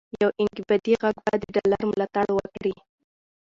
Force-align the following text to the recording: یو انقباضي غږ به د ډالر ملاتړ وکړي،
یو 0.21 0.29
انقباضي 0.41 0.93
غږ 1.01 1.15
به 1.25 1.33
د 1.41 1.43
ډالر 1.55 1.81
ملاتړ 1.91 2.27
وکړي، 2.33 2.73